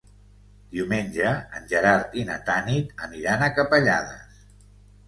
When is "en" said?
1.59-1.69